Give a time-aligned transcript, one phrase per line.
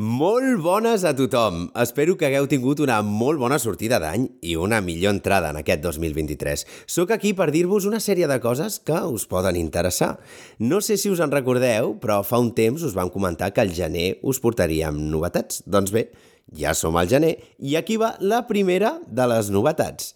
[0.00, 1.66] Molt bones a tothom!
[1.76, 5.82] Espero que hagueu tingut una molt bona sortida d'any i una millor entrada en aquest
[5.84, 6.62] 2023.
[6.88, 10.14] Soc aquí per dir-vos una sèrie de coses que us poden interessar.
[10.56, 13.76] No sé si us en recordeu, però fa un temps us vam comentar que al
[13.76, 15.60] gener us portaríem novetats.
[15.68, 16.08] Doncs bé,
[16.48, 20.14] ja som al gener i aquí va la primera de les novetats.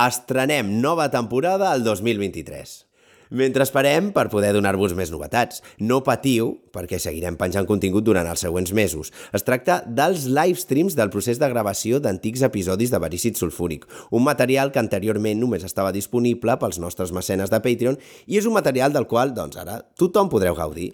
[0.00, 2.89] Estrenem nova temporada al 2023.
[3.30, 5.60] Mentre esperem per poder donar-vos més novetats.
[5.78, 9.12] No patiu, perquè seguirem penjant contingut durant els següents mesos.
[9.30, 14.74] Es tracta dels livestreams del procés de gravació d'antics episodis de Verícid Sulfúric, un material
[14.74, 19.06] que anteriorment només estava disponible pels nostres mecenes de Patreon i és un material del
[19.06, 20.90] qual, doncs ara, tothom podreu gaudir.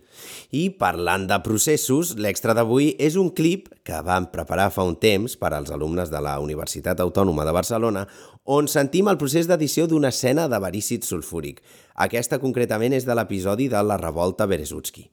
[0.53, 5.39] I parlant de processos, l'extra d'avui és un clip que vam preparar fa un temps
[5.41, 8.07] per als alumnes de la Universitat Autònoma de Barcelona,
[8.47, 11.63] on sentim el procés d'edició d'una escena de verícid sulfúric.
[11.97, 15.07] Aquesta concretament és de l'episodi de la revolta Berezutski.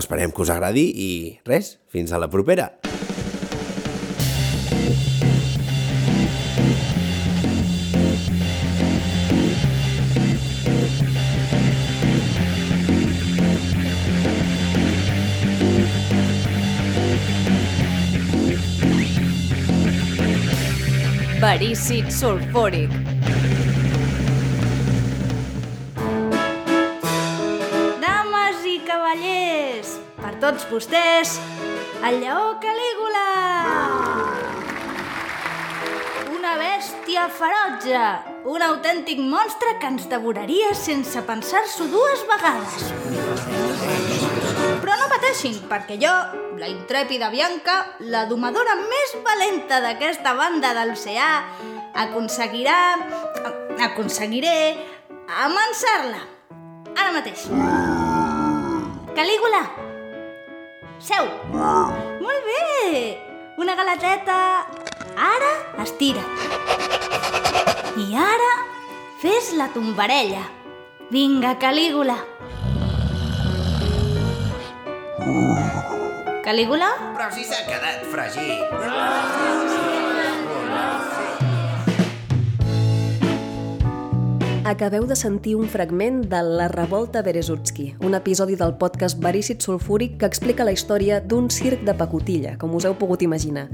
[0.00, 1.10] Esperem que us agradi i
[1.44, 2.70] res, fins a la propera!
[21.40, 23.19] Verícid sulfúric.
[29.70, 31.38] Cavallers, per tots vostès,
[32.04, 33.26] el lleó Calígula!
[36.34, 38.00] Una bèstia ferotge,
[38.50, 42.88] un autèntic monstre que ens devoraria sense pensar-s'ho dues vegades.
[44.80, 46.12] Però no pateixin, perquè jo,
[46.58, 51.30] la intrèpida Bianca, la domadora més valenta d'aquesta banda de l'oceà,
[52.06, 52.80] aconseguirà...
[53.90, 54.58] aconseguiré
[55.46, 56.24] amansar-la.
[56.96, 57.46] Ara mateix.
[59.20, 59.68] Calígula!
[60.96, 61.26] Seu!
[61.52, 63.18] Molt bé!
[63.60, 64.36] Una galeteta...
[65.12, 65.50] Ara
[65.84, 66.40] estira't.
[68.00, 68.48] I ara
[69.20, 70.46] fes la tombarella.
[71.12, 72.16] Vinga, Calígula.
[76.48, 76.94] Calígula?
[77.12, 79.99] Però si s'ha quedat fregit!
[84.70, 90.12] Acabeu de sentir un fragment de La revolta Berezutski, un episodi del podcast Verícid Sulfúric
[90.20, 93.64] que explica la història d'un circ de pacotilla, com us heu pogut imaginar.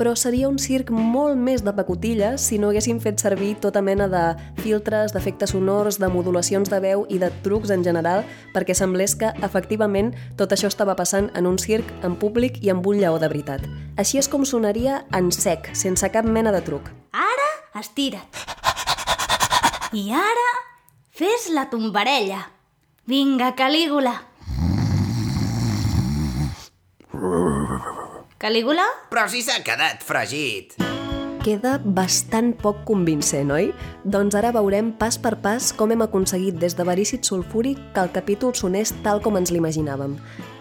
[0.00, 4.08] Però seria un circ molt més de pacotilla si no haguéssim fet servir tota mena
[4.08, 4.22] de
[4.62, 8.24] filtres, d'efectes sonors, de modulacions de veu i de trucs en general
[8.56, 12.88] perquè semblés que, efectivament, tot això estava passant en un circ, en públic i amb
[12.88, 13.68] un lleó de veritat.
[14.00, 16.88] Així és com sonaria en sec, sense cap mena de truc.
[17.12, 17.52] Ara
[17.84, 18.24] estira't.
[19.92, 20.48] I ara
[21.16, 22.42] fes la tombarella.
[23.08, 24.12] Vinga, Calígula.
[28.36, 28.84] Calígula?
[29.08, 30.76] Però si s'ha quedat fregit!
[31.40, 33.70] Queda bastant poc convincent, oi?
[34.04, 38.12] Doncs ara veurem pas per pas com hem aconseguit des de Verícid Sulfúric que el
[38.12, 40.18] capítol sonés tal com ens l'imaginàvem.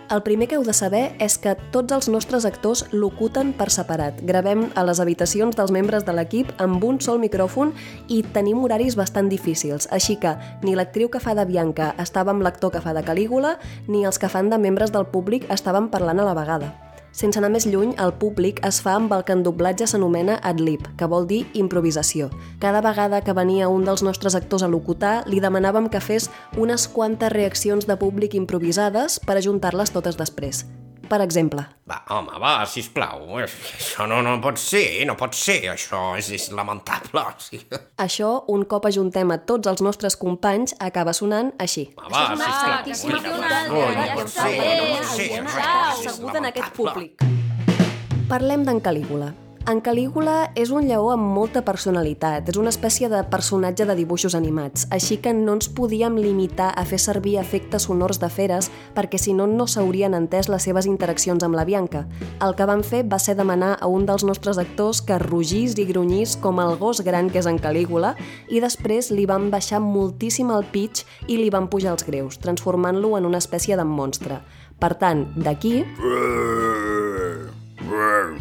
[0.07, 4.22] El primer que heu de saber és que tots els nostres actors locuten per separat.
[4.29, 7.75] Gravem a les habitacions dels membres de l'equip amb un sol micròfon
[8.07, 12.47] i tenim horaris bastant difícils, així que ni l'actriu que fa de Bianca estava amb
[12.47, 13.57] l'actor que fa de Calígula,
[13.91, 16.86] ni els que fan de membres del públic estaven parlant a la vegada.
[17.17, 20.85] Sense anar més lluny, el públic es fa amb el que en doblatge s'anomena ad-lib,
[21.00, 22.29] que vol dir improvisació.
[22.61, 26.29] Cada vegada que venia un dels nostres actors a locutar, li demanàvem que fes
[26.61, 30.67] unes quantes reaccions de públic improvisades per ajuntar-les totes després.
[31.07, 33.38] Per exemple, Va, home, va, sisplau.
[33.40, 35.62] Això no, no pot ser, no pot ser.
[35.72, 37.23] Això és, és lamentable.
[37.47, 37.62] Sí.
[38.03, 41.88] això, un cop ajuntem a tots els nostres companys, acaba sonant així.
[41.95, 43.23] Va, va, sisplau.
[43.72, 45.31] No, no, pot ser, no pot ser.
[45.40, 46.94] Això és assegut en aquest lamentable.
[46.94, 48.28] públic.
[48.28, 49.31] Parlem d'en Calígula.
[49.67, 54.38] En Calígula és un lleó amb molta personalitat, és una espècie de personatge de dibuixos
[54.38, 59.19] animats, així que no ens podíem limitar a fer servir efectes sonors de feres perquè
[59.19, 62.06] si no no s'haurien entès les seves interaccions amb la Bianca.
[62.39, 65.89] El que vam fer va ser demanar a un dels nostres actors que rugís i
[65.91, 68.15] grunyís com el gos gran que és en Calígula
[68.47, 73.18] i després li vam baixar moltíssim el pitch i li vam pujar els greus, transformant-lo
[73.19, 74.39] en una espècie de monstre.
[74.80, 75.81] Per tant, d'aquí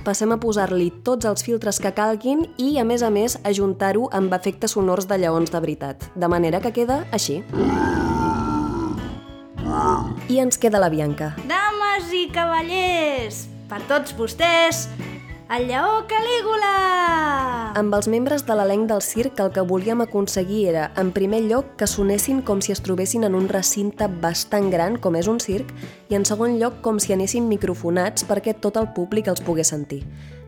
[0.06, 4.35] passem a posar-li tots els filtres que calguin i, a més a més, ajuntar-ho amb
[4.37, 7.41] efectes sonors de lleons de veritat, de manera que queda així.
[10.31, 11.32] I ens queda la Bianca.
[11.50, 14.87] Dames i cavallers, per tots vostès,
[15.49, 17.73] el lleó Calígula!
[17.79, 21.77] Amb els membres de l'elenc del circ el que volíem aconseguir era, en primer lloc,
[21.79, 25.71] que sonessin com si es trobessin en un recinte bastant gran, com és un circ,
[26.11, 30.03] i en segon lloc, com si anessin microfonats perquè tot el públic els pogués sentir.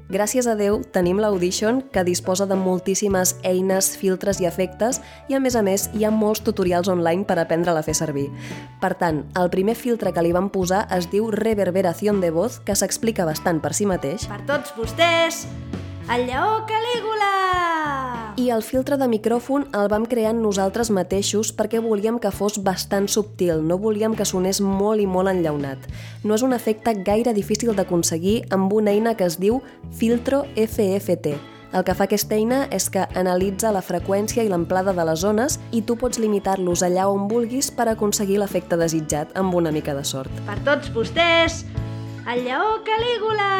[0.08, 5.40] Gràcies a Déu tenim l'Audition, que disposa de moltíssimes eines, filtres i efectes, i a
[5.40, 8.30] més a més hi ha molts tutorials online per aprendre-la a fer servir.
[8.80, 12.78] Per tant, el primer filtre que li vam posar es diu Reverberación de Voz, que
[12.78, 15.44] s'explica bastant per si mateix, Per tots vostès,
[16.08, 17.47] el lleó Calígula!
[18.38, 23.08] I el filtre de micròfon el vam crear nosaltres mateixos perquè volíem que fos bastant
[23.10, 25.88] subtil, no volíem que sonés molt i molt enllaunat.
[26.22, 29.58] No és un efecte gaire difícil d'aconseguir amb una eina que es diu
[29.90, 31.34] Filtro FFT.
[31.74, 35.58] El que fa aquesta eina és que analitza la freqüència i l'amplada de les zones
[35.74, 40.06] i tu pots limitar-los allà on vulguis per aconseguir l'efecte desitjat amb una mica de
[40.06, 40.30] sort.
[40.46, 41.64] Per tots vostès,
[42.30, 43.50] el lleó Calígula!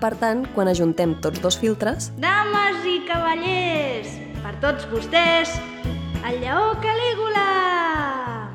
[0.00, 2.63] Per tant, quan ajuntem tots dos filtres, Dames i
[3.08, 5.56] cavallers, per tots vostès,
[6.24, 7.64] el lleó Calígula!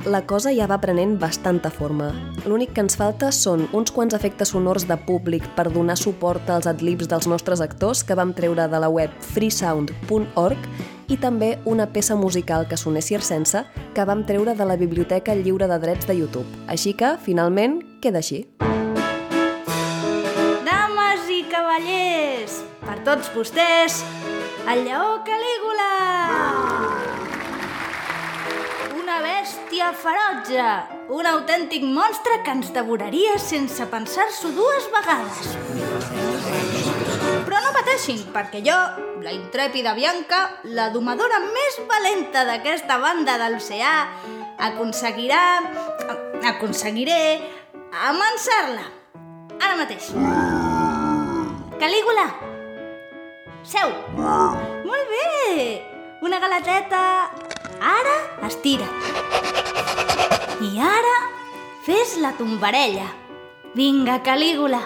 [0.05, 2.09] la cosa ja va prenent bastanta forma.
[2.47, 6.67] L'únic que ens falta són uns quants efectes sonors de públic per donar suport als
[6.67, 10.69] adlibs dels nostres actors que vam treure de la web freesound.org
[11.09, 13.63] i també una peça musical que sonés circense
[13.95, 16.47] que vam treure de la Biblioteca Lliure de Drets de YouTube.
[16.67, 18.45] Així que, finalment, queda així.
[20.65, 24.03] Dames i cavallers, per tots vostès,
[24.73, 25.91] el lleó Calígula!
[29.01, 30.65] Una bèstia ferotge,
[31.09, 35.55] un autèntic monstre que ens devoraria sense pensar-s'ho dues vegades.
[37.47, 38.77] Però no pateixin, perquè jo,
[39.25, 40.43] la intrèpida Bianca,
[40.77, 43.95] la domadora més valenta d'aquesta banda de l'oceà,
[44.69, 45.41] aconseguirà...
[46.53, 47.17] aconseguiré
[48.11, 48.85] amansar-la.
[49.59, 50.13] Ara mateix.
[51.81, 52.48] Calígula!
[53.63, 53.89] Seu!
[54.15, 55.83] Molt bé!
[56.21, 57.31] Una galeteta...
[57.79, 58.15] Ara
[58.47, 58.91] estira't.
[60.59, 61.15] I ara
[61.85, 63.07] fes la tombarella.
[63.75, 64.81] Vinga, Calígula.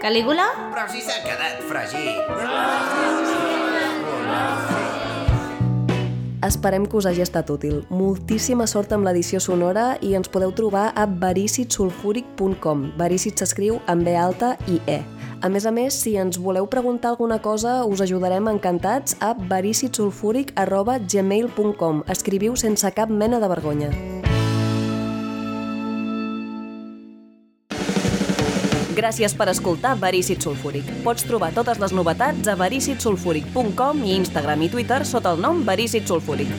[0.00, 0.48] Calígula?
[0.72, 3.61] Però si s'ha quedat fregit.
[6.52, 7.80] Esperem que us hagi estat útil.
[7.88, 12.92] Moltíssima sort amb l'edició sonora i ens podeu trobar a vericitsulfúric.com.
[13.00, 15.00] Vericit s'escriu amb B alta i E.
[15.42, 22.02] A més a més, si ens voleu preguntar alguna cosa, us ajudarem encantats a vericitsulfúric.gmail.com.
[22.12, 24.21] Escriviu sense cap mena de vergonya.
[28.92, 30.88] Gràcies per escoltar Verícit Sulfúric.
[31.04, 36.10] Pots trobar totes les novetats a vericitsulfúric.com i Instagram i Twitter sota el nom Verícit
[36.10, 36.52] Sulfúric.